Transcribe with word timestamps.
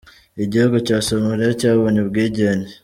Igihugu 0.43 0.77
cya 0.87 0.97
Somalia 1.07 1.57
cyabonye 1.59 1.99
ubwigenge. 2.01 2.71